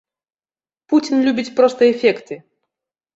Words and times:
Пуцін 0.93 1.17
любіць 1.27 1.53
проста 1.59 1.81
эфекты. 1.93 2.39